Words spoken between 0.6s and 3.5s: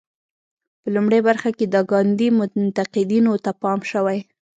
په لومړۍ برخه کې د ګاندي منتقدینو